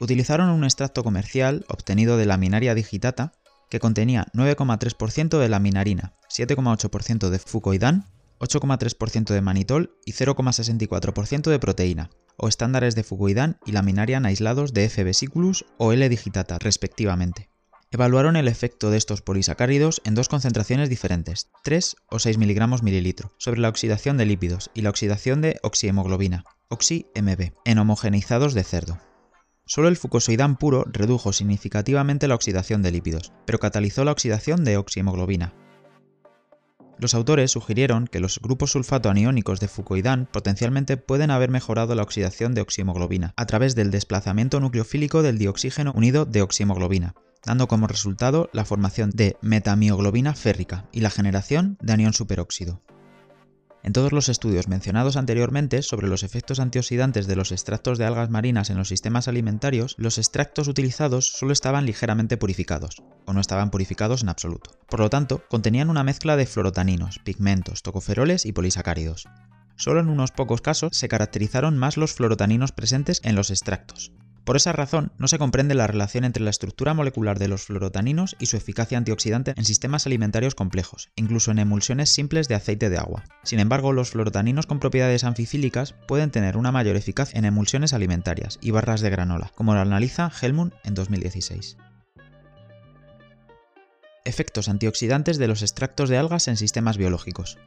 utilizaron 0.00 0.48
un 0.48 0.64
extracto 0.64 1.04
comercial 1.04 1.64
obtenido 1.68 2.16
de 2.16 2.26
laminaria 2.26 2.74
digitata 2.74 3.32
que 3.68 3.78
contenía 3.78 4.26
9,3% 4.32 5.38
de 5.38 5.48
laminarina, 5.48 6.14
7,8% 6.30 7.28
de 7.28 7.38
fucoidán, 7.38 8.06
8,3% 8.40 9.32
de 9.32 9.40
manitol 9.40 9.96
y 10.04 10.12
0,64% 10.12 11.50
de 11.50 11.58
proteína, 11.58 12.10
o 12.36 12.48
estándares 12.48 12.94
de 12.94 13.04
fucoidán 13.04 13.58
y 13.64 13.72
laminarian 13.72 14.26
aislados 14.26 14.72
de 14.72 14.84
F 14.84 15.04
vesiculus 15.04 15.64
o 15.78 15.92
L 15.92 16.08
digitata, 16.08 16.58
respectivamente. 16.58 17.48
Evaluaron 17.90 18.34
el 18.34 18.48
efecto 18.48 18.90
de 18.90 18.96
estos 18.96 19.22
polisacáridos 19.22 20.02
en 20.04 20.16
dos 20.16 20.28
concentraciones 20.28 20.88
diferentes, 20.88 21.50
3 21.62 21.96
o 22.10 22.18
6 22.18 22.38
mg 22.38 22.82
mililitro, 22.82 23.30
sobre 23.38 23.60
la 23.60 23.68
oxidación 23.68 24.16
de 24.16 24.26
lípidos 24.26 24.70
y 24.74 24.82
la 24.82 24.90
oxidación 24.90 25.40
de 25.40 25.60
oxihemoglobina, 25.62 26.44
oxi-MB, 26.70 27.52
en 27.64 27.78
homogenizados 27.78 28.52
de 28.54 28.64
cerdo. 28.64 28.98
Solo 29.66 29.86
el 29.88 29.96
fucosoidán 29.96 30.56
puro 30.56 30.84
redujo 30.86 31.32
significativamente 31.32 32.26
la 32.26 32.34
oxidación 32.34 32.82
de 32.82 32.90
lípidos, 32.90 33.32
pero 33.46 33.60
catalizó 33.60 34.04
la 34.04 34.12
oxidación 34.12 34.64
de 34.64 34.76
oxihemoglobina. 34.76 35.54
Los 36.98 37.14
autores 37.14 37.50
sugirieron 37.50 38.06
que 38.06 38.20
los 38.20 38.38
grupos 38.40 38.72
sulfato 38.72 39.10
aniónicos 39.10 39.60
de 39.60 39.68
fucoidán 39.68 40.28
potencialmente 40.30 40.96
pueden 40.96 41.30
haber 41.30 41.50
mejorado 41.50 41.94
la 41.94 42.02
oxidación 42.02 42.54
de 42.54 42.60
oxihemoglobina 42.60 43.34
a 43.36 43.46
través 43.46 43.74
del 43.74 43.90
desplazamiento 43.90 44.60
nucleofílico 44.60 45.22
del 45.22 45.38
dioxígeno 45.38 45.92
unido 45.94 46.24
de 46.24 46.42
oxihemoglobina, 46.42 47.14
dando 47.44 47.66
como 47.68 47.86
resultado 47.86 48.48
la 48.52 48.64
formación 48.64 49.10
de 49.10 49.36
metamioglobina 49.42 50.34
férrica 50.34 50.86
y 50.92 51.00
la 51.00 51.10
generación 51.10 51.76
de 51.80 51.92
anión 51.92 52.12
superóxido. 52.12 52.80
En 53.84 53.92
todos 53.92 54.12
los 54.12 54.30
estudios 54.30 54.66
mencionados 54.66 55.18
anteriormente 55.18 55.82
sobre 55.82 56.08
los 56.08 56.22
efectos 56.22 56.58
antioxidantes 56.58 57.26
de 57.26 57.36
los 57.36 57.52
extractos 57.52 57.98
de 57.98 58.06
algas 58.06 58.30
marinas 58.30 58.70
en 58.70 58.78
los 58.78 58.88
sistemas 58.88 59.28
alimentarios, 59.28 59.94
los 59.98 60.16
extractos 60.16 60.68
utilizados 60.68 61.28
solo 61.28 61.52
estaban 61.52 61.84
ligeramente 61.84 62.38
purificados, 62.38 63.02
o 63.26 63.34
no 63.34 63.42
estaban 63.42 63.70
purificados 63.70 64.22
en 64.22 64.30
absoluto. 64.30 64.70
Por 64.88 65.00
lo 65.00 65.10
tanto, 65.10 65.42
contenían 65.50 65.90
una 65.90 66.02
mezcla 66.02 66.38
de 66.38 66.46
fluorotaninos, 66.46 67.18
pigmentos, 67.18 67.82
tocoferoles 67.82 68.46
y 68.46 68.52
polisacáridos. 68.52 69.28
Solo 69.76 70.00
en 70.00 70.08
unos 70.08 70.30
pocos 70.30 70.62
casos 70.62 70.96
se 70.96 71.08
caracterizaron 71.08 71.76
más 71.76 71.98
los 71.98 72.14
fluorotaninos 72.14 72.72
presentes 72.72 73.20
en 73.22 73.34
los 73.34 73.50
extractos, 73.50 74.12
por 74.44 74.56
esa 74.56 74.72
razón, 74.72 75.12
no 75.18 75.26
se 75.26 75.38
comprende 75.38 75.74
la 75.74 75.86
relación 75.86 76.24
entre 76.24 76.44
la 76.44 76.50
estructura 76.50 76.92
molecular 76.92 77.38
de 77.38 77.48
los 77.48 77.62
fluorotaninos 77.62 78.36
y 78.38 78.46
su 78.46 78.58
eficacia 78.58 78.98
antioxidante 78.98 79.54
en 79.56 79.64
sistemas 79.64 80.06
alimentarios 80.06 80.54
complejos, 80.54 81.10
incluso 81.16 81.50
en 81.50 81.58
emulsiones 81.58 82.10
simples 82.10 82.46
de 82.46 82.54
aceite 82.54 82.90
de 82.90 82.98
agua. 82.98 83.24
Sin 83.42 83.58
embargo, 83.58 83.92
los 83.92 84.10
fluorotaninos 84.10 84.66
con 84.66 84.80
propiedades 84.80 85.24
anfifílicas 85.24 85.94
pueden 86.06 86.30
tener 86.30 86.58
una 86.58 86.72
mayor 86.72 86.96
eficacia 86.96 87.38
en 87.38 87.46
emulsiones 87.46 87.94
alimentarias 87.94 88.58
y 88.60 88.70
barras 88.70 89.00
de 89.00 89.10
granola, 89.10 89.50
como 89.54 89.74
lo 89.74 89.80
analiza 89.80 90.30
Helmut 90.42 90.74
en 90.84 90.94
2016. 90.94 91.78
Efectos 94.26 94.68
antioxidantes 94.68 95.38
de 95.38 95.48
los 95.48 95.62
extractos 95.62 96.08
de 96.10 96.18
algas 96.18 96.48
en 96.48 96.56
sistemas 96.56 96.98
biológicos. 96.98 97.58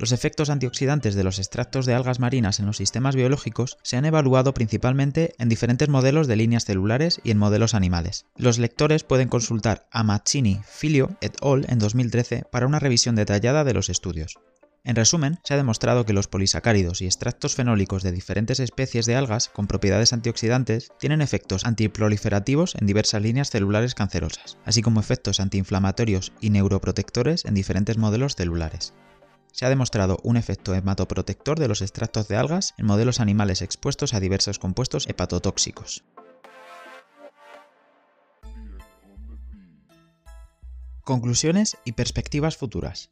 Los 0.00 0.12
efectos 0.12 0.48
antioxidantes 0.48 1.16
de 1.16 1.24
los 1.24 1.40
extractos 1.40 1.84
de 1.84 1.92
algas 1.92 2.20
marinas 2.20 2.60
en 2.60 2.66
los 2.66 2.76
sistemas 2.76 3.16
biológicos 3.16 3.78
se 3.82 3.96
han 3.96 4.04
evaluado 4.04 4.54
principalmente 4.54 5.34
en 5.38 5.48
diferentes 5.48 5.88
modelos 5.88 6.28
de 6.28 6.36
líneas 6.36 6.64
celulares 6.64 7.20
y 7.24 7.32
en 7.32 7.38
modelos 7.38 7.74
animales. 7.74 8.24
Los 8.36 8.60
lectores 8.60 9.02
pueden 9.02 9.28
consultar 9.28 9.88
a 9.90 10.04
Maccini, 10.04 10.60
Filio 10.64 11.16
et 11.20 11.36
al. 11.42 11.66
en 11.68 11.80
2013 11.80 12.44
para 12.48 12.68
una 12.68 12.78
revisión 12.78 13.16
detallada 13.16 13.64
de 13.64 13.74
los 13.74 13.88
estudios. 13.88 14.38
En 14.84 14.94
resumen, 14.94 15.40
se 15.42 15.54
ha 15.54 15.56
demostrado 15.56 16.06
que 16.06 16.12
los 16.12 16.28
polisacáridos 16.28 17.02
y 17.02 17.06
extractos 17.06 17.56
fenólicos 17.56 18.04
de 18.04 18.12
diferentes 18.12 18.60
especies 18.60 19.04
de 19.04 19.16
algas 19.16 19.48
con 19.48 19.66
propiedades 19.66 20.12
antioxidantes 20.12 20.92
tienen 21.00 21.22
efectos 21.22 21.64
antiproliferativos 21.64 22.76
en 22.76 22.86
diversas 22.86 23.20
líneas 23.20 23.50
celulares 23.50 23.96
cancerosas, 23.96 24.58
así 24.64 24.80
como 24.80 25.00
efectos 25.00 25.40
antiinflamatorios 25.40 26.32
y 26.40 26.50
neuroprotectores 26.50 27.44
en 27.44 27.54
diferentes 27.54 27.98
modelos 27.98 28.36
celulares 28.36 28.94
se 29.52 29.66
ha 29.66 29.68
demostrado 29.68 30.18
un 30.22 30.36
efecto 30.36 30.74
hematoprotector 30.74 31.58
de 31.58 31.68
los 31.68 31.82
extractos 31.82 32.28
de 32.28 32.36
algas 32.36 32.74
en 32.78 32.86
modelos 32.86 33.20
animales 33.20 33.62
expuestos 33.62 34.14
a 34.14 34.20
diversos 34.20 34.58
compuestos 34.58 35.08
hepatotóxicos. 35.08 36.04
Conclusiones 41.02 41.78
y 41.84 41.92
perspectivas 41.92 42.56
futuras. 42.56 43.10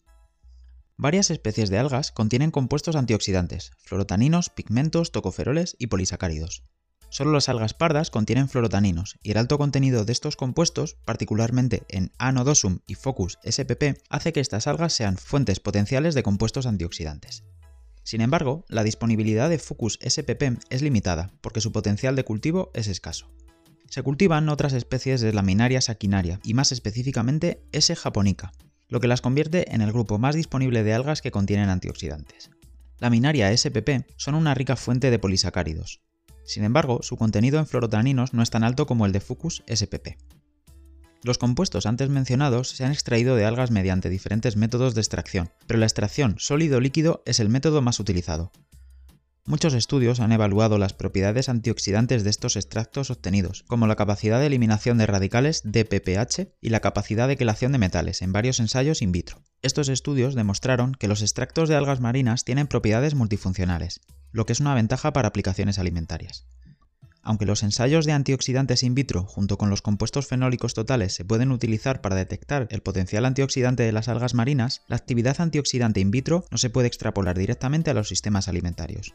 Varias 0.98 1.30
especies 1.30 1.70
de 1.70 1.78
algas 1.78 2.12
contienen 2.12 2.50
compuestos 2.50 2.96
antioxidantes, 2.96 3.72
fluorotaninos, 3.78 4.50
pigmentos, 4.50 5.12
tocoferoles 5.12 5.76
y 5.78 5.86
polisacáridos. 5.88 6.62
Solo 7.08 7.32
las 7.32 7.48
algas 7.48 7.72
pardas 7.72 8.10
contienen 8.10 8.48
fluorotaninos 8.48 9.16
y 9.22 9.30
el 9.30 9.38
alto 9.38 9.58
contenido 9.58 10.04
de 10.04 10.12
estos 10.12 10.36
compuestos, 10.36 10.96
particularmente 11.04 11.84
en 11.88 12.12
Anodosum 12.18 12.80
y 12.86 12.94
Focus 12.94 13.38
spp, 13.44 14.02
hace 14.10 14.32
que 14.32 14.40
estas 14.40 14.66
algas 14.66 14.92
sean 14.92 15.16
fuentes 15.16 15.60
potenciales 15.60 16.14
de 16.14 16.22
compuestos 16.22 16.66
antioxidantes. 16.66 17.44
Sin 18.02 18.20
embargo, 18.20 18.64
la 18.68 18.84
disponibilidad 18.84 19.48
de 19.48 19.58
Focus 19.58 19.98
spp 20.00 20.58
es 20.70 20.82
limitada 20.82 21.32
porque 21.40 21.60
su 21.60 21.72
potencial 21.72 22.16
de 22.16 22.24
cultivo 22.24 22.70
es 22.74 22.86
escaso. 22.86 23.28
Se 23.88 24.02
cultivan 24.02 24.48
otras 24.48 24.72
especies 24.72 25.20
de 25.20 25.32
Laminaria 25.32 25.80
saquinaria 25.80 26.40
y 26.44 26.54
más 26.54 26.72
específicamente 26.72 27.62
S. 27.72 27.94
japonica, 27.94 28.52
lo 28.88 29.00
que 29.00 29.08
las 29.08 29.20
convierte 29.20 29.74
en 29.74 29.80
el 29.80 29.92
grupo 29.92 30.18
más 30.18 30.34
disponible 30.34 30.82
de 30.82 30.94
algas 30.94 31.22
que 31.22 31.30
contienen 31.30 31.68
antioxidantes. 31.68 32.50
Laminaria 32.98 33.56
spp 33.56 34.06
son 34.16 34.34
una 34.34 34.54
rica 34.54 34.76
fuente 34.76 35.10
de 35.10 35.18
polisacáridos, 35.18 36.00
sin 36.46 36.64
embargo, 36.64 37.00
su 37.02 37.16
contenido 37.16 37.58
en 37.58 37.66
fluorotaninos 37.66 38.32
no 38.32 38.42
es 38.42 38.50
tan 38.50 38.64
alto 38.64 38.86
como 38.86 39.04
el 39.04 39.12
de 39.12 39.20
Fucus 39.20 39.62
spp. 39.68 40.16
Los 41.22 41.38
compuestos 41.38 41.86
antes 41.86 42.08
mencionados 42.08 42.68
se 42.68 42.84
han 42.84 42.92
extraído 42.92 43.34
de 43.34 43.44
algas 43.44 43.70
mediante 43.70 44.08
diferentes 44.08 44.56
métodos 44.56 44.94
de 44.94 45.00
extracción, 45.00 45.50
pero 45.66 45.80
la 45.80 45.86
extracción 45.86 46.36
sólido-líquido 46.38 47.22
es 47.26 47.40
el 47.40 47.48
método 47.48 47.82
más 47.82 47.98
utilizado. 47.98 48.52
Muchos 49.48 49.74
estudios 49.74 50.18
han 50.18 50.32
evaluado 50.32 50.76
las 50.76 50.92
propiedades 50.92 51.48
antioxidantes 51.48 52.24
de 52.24 52.30
estos 52.30 52.56
extractos 52.56 53.10
obtenidos, 53.10 53.62
como 53.68 53.86
la 53.86 53.94
capacidad 53.94 54.40
de 54.40 54.46
eliminación 54.46 54.98
de 54.98 55.06
radicales 55.06 55.62
DPPH 55.64 56.48
y 56.60 56.70
la 56.70 56.80
capacidad 56.80 57.28
de 57.28 57.36
quelación 57.36 57.70
de 57.70 57.78
metales 57.78 58.22
en 58.22 58.32
varios 58.32 58.58
ensayos 58.58 59.02
in 59.02 59.12
vitro. 59.12 59.42
Estos 59.62 59.88
estudios 59.88 60.34
demostraron 60.34 60.94
que 60.94 61.06
los 61.06 61.22
extractos 61.22 61.68
de 61.68 61.76
algas 61.76 62.00
marinas 62.00 62.44
tienen 62.44 62.66
propiedades 62.66 63.14
multifuncionales, 63.14 64.00
lo 64.36 64.44
que 64.44 64.52
es 64.52 64.60
una 64.60 64.74
ventaja 64.74 65.12
para 65.12 65.28
aplicaciones 65.28 65.78
alimentarias. 65.78 66.46
Aunque 67.22 67.46
los 67.46 67.62
ensayos 67.62 68.04
de 68.04 68.12
antioxidantes 68.12 68.82
in 68.82 68.94
vitro 68.94 69.24
junto 69.24 69.56
con 69.56 69.70
los 69.70 69.82
compuestos 69.82 70.28
fenólicos 70.28 70.74
totales 70.74 71.14
se 71.14 71.24
pueden 71.24 71.50
utilizar 71.50 72.02
para 72.02 72.14
detectar 72.14 72.68
el 72.70 72.82
potencial 72.82 73.24
antioxidante 73.24 73.82
de 73.82 73.92
las 73.92 74.08
algas 74.08 74.34
marinas, 74.34 74.82
la 74.88 74.96
actividad 74.96 75.40
antioxidante 75.40 76.00
in 76.00 76.10
vitro 76.10 76.44
no 76.50 76.58
se 76.58 76.70
puede 76.70 76.86
extrapolar 76.86 77.36
directamente 77.36 77.90
a 77.90 77.94
los 77.94 78.08
sistemas 78.08 78.46
alimentarios. 78.46 79.14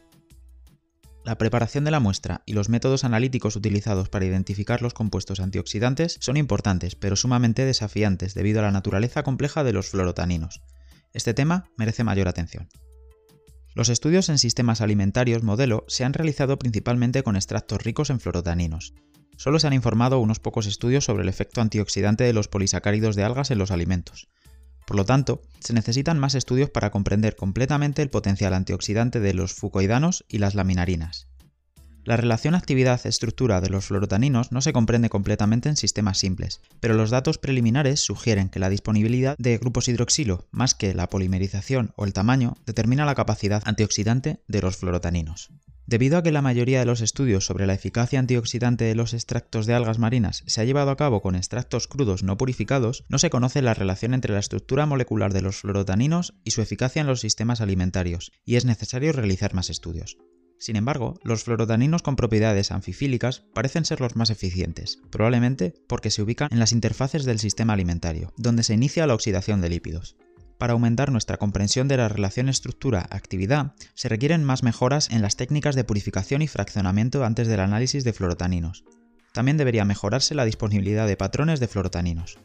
La 1.23 1.37
preparación 1.37 1.83
de 1.83 1.91
la 1.91 1.99
muestra 1.99 2.41
y 2.47 2.53
los 2.53 2.67
métodos 2.67 3.03
analíticos 3.03 3.55
utilizados 3.55 4.09
para 4.09 4.25
identificar 4.25 4.81
los 4.81 4.95
compuestos 4.95 5.39
antioxidantes 5.39 6.17
son 6.19 6.35
importantes, 6.35 6.95
pero 6.95 7.15
sumamente 7.15 7.63
desafiantes 7.63 8.33
debido 8.33 8.59
a 8.59 8.63
la 8.63 8.71
naturaleza 8.71 9.21
compleja 9.21 9.63
de 9.63 9.71
los 9.71 9.87
fluorotaninos. 9.87 10.63
Este 11.13 11.35
tema 11.35 11.69
merece 11.77 12.03
mayor 12.03 12.27
atención. 12.27 12.67
Los 13.73 13.89
estudios 13.89 14.27
en 14.27 14.37
sistemas 14.37 14.81
alimentarios 14.81 15.43
modelo 15.43 15.85
se 15.87 16.03
han 16.03 16.13
realizado 16.13 16.59
principalmente 16.59 17.23
con 17.23 17.37
extractos 17.37 17.81
ricos 17.81 18.09
en 18.09 18.19
fluorotaninos. 18.19 18.93
Solo 19.37 19.59
se 19.59 19.67
han 19.67 19.73
informado 19.73 20.19
unos 20.19 20.39
pocos 20.39 20.67
estudios 20.67 21.05
sobre 21.05 21.23
el 21.23 21.29
efecto 21.29 21.61
antioxidante 21.61 22.25
de 22.25 22.33
los 22.33 22.49
polisacáridos 22.49 23.15
de 23.15 23.23
algas 23.23 23.49
en 23.49 23.57
los 23.57 23.71
alimentos. 23.71 24.27
Por 24.85 24.97
lo 24.97 25.05
tanto, 25.05 25.41
se 25.59 25.73
necesitan 25.73 26.19
más 26.19 26.35
estudios 26.35 26.69
para 26.69 26.91
comprender 26.91 27.37
completamente 27.37 28.01
el 28.01 28.09
potencial 28.09 28.53
antioxidante 28.53 29.21
de 29.21 29.33
los 29.33 29.53
fucoidanos 29.53 30.25
y 30.27 30.39
las 30.39 30.53
laminarinas. 30.53 31.30
La 32.03 32.17
relación 32.17 32.55
actividad-estructura 32.55 33.61
de 33.61 33.69
los 33.69 33.85
fluorotaninos 33.85 34.51
no 34.51 34.61
se 34.61 34.73
comprende 34.73 35.09
completamente 35.09 35.69
en 35.69 35.75
sistemas 35.75 36.17
simples, 36.17 36.61
pero 36.79 36.95
los 36.95 37.11
datos 37.11 37.37
preliminares 37.37 37.99
sugieren 37.99 38.49
que 38.49 38.59
la 38.59 38.69
disponibilidad 38.69 39.35
de 39.37 39.59
grupos 39.59 39.87
hidroxilo, 39.87 40.47
más 40.51 40.73
que 40.73 40.95
la 40.95 41.09
polimerización 41.09 41.93
o 41.95 42.05
el 42.05 42.13
tamaño, 42.13 42.57
determina 42.65 43.05
la 43.05 43.13
capacidad 43.13 43.61
antioxidante 43.65 44.41
de 44.47 44.61
los 44.61 44.77
fluorotaninos. 44.77 45.51
Debido 45.85 46.17
a 46.17 46.23
que 46.23 46.31
la 46.31 46.41
mayoría 46.41 46.79
de 46.79 46.85
los 46.85 47.01
estudios 47.01 47.45
sobre 47.45 47.67
la 47.67 47.73
eficacia 47.73 48.17
antioxidante 48.17 48.85
de 48.85 48.95
los 48.95 49.13
extractos 49.13 49.65
de 49.65 49.73
algas 49.73 49.99
marinas 49.99 50.43
se 50.47 50.61
ha 50.61 50.63
llevado 50.63 50.89
a 50.89 50.97
cabo 50.97 51.21
con 51.21 51.35
extractos 51.35 51.87
crudos 51.87 52.23
no 52.23 52.37
purificados, 52.37 53.03
no 53.09 53.19
se 53.19 53.29
conoce 53.29 53.61
la 53.61 53.73
relación 53.73 54.13
entre 54.13 54.33
la 54.33 54.39
estructura 54.39 54.85
molecular 54.87 55.33
de 55.33 55.41
los 55.41 55.57
fluorotaninos 55.57 56.33
y 56.43 56.51
su 56.51 56.61
eficacia 56.61 57.01
en 57.01 57.07
los 57.07 57.19
sistemas 57.19 57.61
alimentarios, 57.61 58.31
y 58.43 58.55
es 58.55 58.65
necesario 58.65 59.11
realizar 59.11 59.53
más 59.53 59.69
estudios. 59.69 60.17
Sin 60.61 60.75
embargo, 60.75 61.19
los 61.23 61.43
fluorotaninos 61.43 62.03
con 62.03 62.15
propiedades 62.15 62.69
anfifílicas 62.69 63.39
parecen 63.55 63.83
ser 63.83 63.99
los 63.99 64.15
más 64.15 64.29
eficientes, 64.29 64.99
probablemente 65.09 65.73
porque 65.87 66.11
se 66.11 66.21
ubican 66.21 66.49
en 66.51 66.59
las 66.59 66.71
interfaces 66.71 67.25
del 67.25 67.39
sistema 67.39 67.73
alimentario, 67.73 68.31
donde 68.37 68.61
se 68.61 68.75
inicia 68.75 69.07
la 69.07 69.15
oxidación 69.15 69.59
de 69.59 69.69
lípidos. 69.69 70.17
Para 70.59 70.73
aumentar 70.73 71.11
nuestra 71.11 71.37
comprensión 71.37 71.87
de 71.87 71.97
la 71.97 72.09
relación 72.09 72.47
estructura-actividad, 72.47 73.73
se 73.95 74.07
requieren 74.07 74.43
más 74.43 74.61
mejoras 74.61 75.09
en 75.09 75.23
las 75.23 75.35
técnicas 75.35 75.73
de 75.73 75.83
purificación 75.83 76.43
y 76.43 76.47
fraccionamiento 76.47 77.25
antes 77.25 77.47
del 77.47 77.61
análisis 77.61 78.03
de 78.03 78.13
fluorotaninos. 78.13 78.83
También 79.33 79.57
debería 79.57 79.83
mejorarse 79.83 80.35
la 80.35 80.45
disponibilidad 80.45 81.07
de 81.07 81.17
patrones 81.17 81.59
de 81.59 81.69
fluorotaninos. 81.69 82.37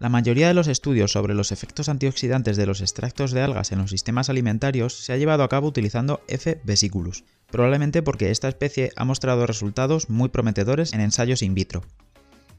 La 0.00 0.08
mayoría 0.08 0.48
de 0.48 0.54
los 0.54 0.66
estudios 0.66 1.12
sobre 1.12 1.34
los 1.34 1.52
efectos 1.52 1.88
antioxidantes 1.88 2.56
de 2.56 2.66
los 2.66 2.80
extractos 2.80 3.30
de 3.30 3.42
algas 3.42 3.70
en 3.70 3.78
los 3.78 3.90
sistemas 3.90 4.28
alimentarios 4.28 4.94
se 4.94 5.12
ha 5.12 5.16
llevado 5.16 5.44
a 5.44 5.48
cabo 5.48 5.68
utilizando 5.68 6.20
F. 6.26 6.60
vesiculus, 6.64 7.24
probablemente 7.50 8.02
porque 8.02 8.30
esta 8.30 8.48
especie 8.48 8.90
ha 8.96 9.04
mostrado 9.04 9.46
resultados 9.46 10.10
muy 10.10 10.30
prometedores 10.30 10.92
en 10.92 11.00
ensayos 11.00 11.42
in 11.42 11.54
vitro. 11.54 11.82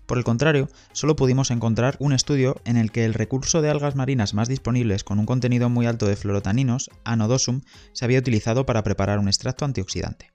Por 0.06 0.18
el 0.18 0.24
contrario, 0.24 0.70
solo 0.94 1.16
pudimos 1.16 1.52
encontrar 1.52 1.98
un 2.00 2.14
estudio 2.14 2.62
en 2.64 2.78
el 2.78 2.92
que 2.92 3.06
el 3.06 3.14
recurso 3.14 3.62
de 3.62 3.70
algas 3.70 3.96
marinas 3.96 4.34
más 4.34 4.48
disponibles 4.48 5.04
con 5.04 5.20
un 5.20 5.26
contenido 5.26 5.68
muy 5.68 5.88
alto 5.88 6.06
de 6.06 6.16
fluorotaninos, 6.16 6.92
Anodosum, 7.04 7.62
se 7.92 8.06
había 8.06 8.20
utilizado 8.20 8.66
para 8.66 8.84
preparar 8.84 9.20
un 9.20 9.28
extracto 9.28 9.66
antioxidante. 9.66 10.35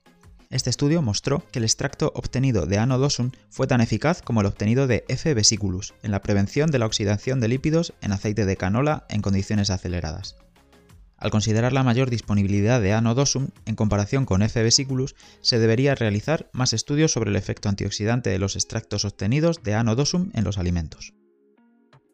Este 0.51 0.69
estudio 0.69 1.01
mostró 1.01 1.45
que 1.51 1.59
el 1.59 1.65
extracto 1.65 2.11
obtenido 2.13 2.65
de 2.65 2.77
anodosum 2.77 3.31
fue 3.49 3.67
tan 3.67 3.79
eficaz 3.79 4.21
como 4.21 4.41
el 4.41 4.47
obtenido 4.47 4.85
de 4.85 5.05
F. 5.07 5.33
vesiculus 5.33 5.93
en 6.03 6.11
la 6.11 6.21
prevención 6.21 6.69
de 6.71 6.77
la 6.77 6.85
oxidación 6.85 7.39
de 7.39 7.47
lípidos 7.47 7.93
en 8.01 8.11
aceite 8.11 8.45
de 8.45 8.57
canola 8.57 9.05
en 9.07 9.21
condiciones 9.21 9.69
aceleradas. 9.69 10.35
Al 11.15 11.31
considerar 11.31 11.71
la 11.71 11.83
mayor 11.83 12.09
disponibilidad 12.09 12.81
de 12.81 12.91
anodosum 12.91 13.47
en 13.65 13.75
comparación 13.75 14.25
con 14.25 14.41
F. 14.41 14.61
vesiculus, 14.61 15.15
se 15.39 15.57
debería 15.57 15.95
realizar 15.95 16.49
más 16.51 16.73
estudios 16.73 17.13
sobre 17.13 17.29
el 17.29 17.37
efecto 17.37 17.69
antioxidante 17.69 18.29
de 18.29 18.39
los 18.39 18.57
extractos 18.57 19.05
obtenidos 19.05 19.63
de 19.63 19.75
anodosum 19.75 20.31
en 20.33 20.43
los 20.43 20.57
alimentos. 20.57 21.13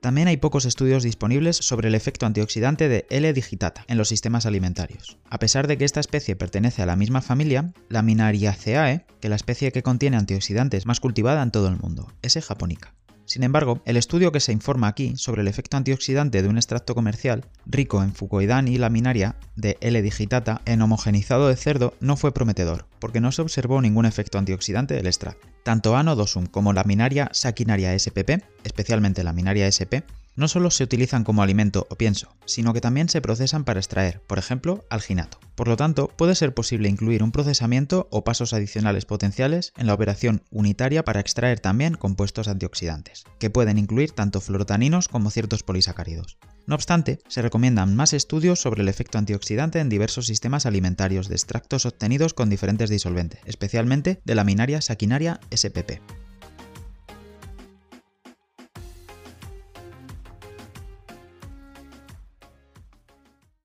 También 0.07 0.29
hay 0.29 0.37
pocos 0.37 0.63
estudios 0.63 1.03
disponibles 1.03 1.57
sobre 1.57 1.89
el 1.89 1.93
efecto 1.93 2.25
antioxidante 2.25 2.87
de 2.87 3.05
L. 3.09 3.33
digitata 3.33 3.83
en 3.89 3.97
los 3.97 4.07
sistemas 4.07 4.45
alimentarios. 4.45 5.17
A 5.29 5.37
pesar 5.37 5.67
de 5.67 5.77
que 5.77 5.83
esta 5.83 5.99
especie 5.99 6.37
pertenece 6.37 6.81
a 6.81 6.85
la 6.85 6.95
misma 6.95 7.21
familia, 7.21 7.73
la 7.89 8.03
Minariaceae, 8.03 9.05
que 9.19 9.27
la 9.27 9.35
especie 9.35 9.73
que 9.73 9.83
contiene 9.83 10.15
antioxidantes 10.15 10.85
más 10.85 11.01
cultivada 11.01 11.43
en 11.43 11.51
todo 11.51 11.67
el 11.67 11.75
mundo, 11.75 12.09
S. 12.21 12.41
japonica. 12.41 12.93
Sin 13.27 13.43
embargo, 13.43 13.81
el 13.83 13.97
estudio 13.97 14.31
que 14.31 14.39
se 14.39 14.53
informa 14.53 14.87
aquí 14.87 15.17
sobre 15.17 15.41
el 15.41 15.49
efecto 15.49 15.75
antioxidante 15.75 16.41
de 16.41 16.47
un 16.47 16.55
extracto 16.55 16.95
comercial 16.95 17.43
rico 17.65 18.01
en 18.01 18.15
fucoidán 18.15 18.69
y 18.69 18.77
laminaria 18.77 19.35
de 19.57 19.77
L. 19.81 20.01
digitata 20.01 20.61
en 20.63 20.81
homogenizado 20.81 21.49
de 21.49 21.57
cerdo 21.57 21.93
no 21.99 22.15
fue 22.15 22.33
prometedor, 22.33 22.85
porque 22.99 23.19
no 23.19 23.33
se 23.33 23.41
observó 23.41 23.81
ningún 23.81 24.05
efecto 24.05 24.37
antioxidante 24.37 24.93
del 24.93 25.07
extracto. 25.07 25.45
Tanto 25.63 25.97
Anodosum 25.97 26.45
como 26.45 26.71
laminaria 26.71 27.29
saquinaria 27.33 27.91
spp, 27.99 28.45
especialmente 28.63 29.25
laminaria 29.25 29.67
sp, 29.67 30.07
no 30.37 30.47
solo 30.47 30.71
se 30.71 30.85
utilizan 30.85 31.25
como 31.25 31.43
alimento 31.43 31.85
o 31.89 31.95
pienso, 31.95 32.37
sino 32.45 32.71
que 32.71 32.79
también 32.79 33.09
se 33.09 33.21
procesan 33.21 33.65
para 33.65 33.79
extraer, 33.79 34.21
por 34.21 34.37
ejemplo, 34.37 34.85
alginato. 34.89 35.39
Por 35.55 35.67
lo 35.67 35.75
tanto, 35.75 36.07
puede 36.15 36.35
ser 36.35 36.53
posible 36.53 36.87
incluir 36.87 37.23
un 37.23 37.31
procesamiento 37.31 38.07
o 38.11 38.23
pasos 38.23 38.53
adicionales 38.53 39.05
potenciales 39.05 39.73
en 39.75 39.87
la 39.87 39.95
operación 39.95 40.43
unitaria 40.51 41.03
para 41.03 41.19
extraer 41.19 41.59
también 41.59 41.95
compuestos 41.95 42.47
antioxidantes, 42.47 43.25
que 43.39 43.49
pueden 43.49 43.77
incluir 43.77 44.11
tanto 44.11 44.39
fluorotaninos 44.39 45.07
como 45.09 45.31
ciertos 45.31 45.63
polisacáridos. 45.63 46.37
No 46.67 46.75
obstante, 46.75 47.19
se 47.27 47.41
recomiendan 47.41 47.95
más 47.95 48.13
estudios 48.13 48.59
sobre 48.59 48.83
el 48.83 48.89
efecto 48.89 49.17
antioxidante 49.17 49.79
en 49.79 49.89
diversos 49.89 50.27
sistemas 50.27 50.65
alimentarios 50.65 51.29
de 51.29 51.35
extractos 51.35 51.85
obtenidos 51.85 52.33
con 52.33 52.49
diferentes 52.49 52.89
disolventes, 52.89 53.39
especialmente 53.45 54.21
de 54.23 54.35
la 54.35 54.43
minaria 54.43 54.81
saquinaria 54.81 55.39
SPP. 55.49 56.26